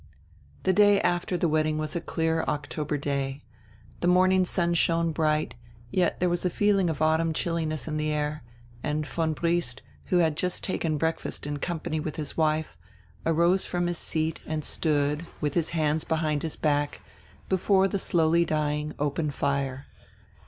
The 0.63 0.73
day 0.73 0.99
after 1.01 1.37
the 1.37 1.47
wedding 1.47 1.77
was 1.77 1.95
a 1.95 2.01
clear 2.01 2.41
October 2.47 2.97
day. 2.97 3.43
The 3.99 4.07
morning 4.07 4.45
sun 4.45 4.73
shone 4.73 5.11
bright, 5.11 5.53
yet 5.91 6.19
there 6.19 6.27
was 6.27 6.43
a 6.43 6.49
feeling 6.49 6.89
of 6.89 7.03
autumn 7.03 7.33
chilliness 7.33 7.87
in 7.87 7.97
the 7.97 8.09
air, 8.09 8.43
and 8.81 9.05
von 9.05 9.33
Briest, 9.33 9.83
who 10.05 10.17
had 10.17 10.37
just 10.37 10.63
taken 10.63 10.97
breakfast 10.97 11.45
in 11.45 11.57
company 11.59 11.99
with 11.99 12.15
his 12.15 12.35
wife, 12.35 12.79
arose 13.27 13.67
from 13.67 13.85
his 13.85 13.99
seat 13.99 14.39
and 14.47 14.65
stood, 14.65 15.27
with 15.39 15.53
his 15.53 15.69
hands 15.69 16.03
behind 16.03 16.41
his 16.41 16.55
back, 16.55 17.01
before 17.47 17.87
the 17.87 17.99
slowly 17.99 18.43
dying 18.43 18.95
open 18.97 19.29
fire. 19.29 19.85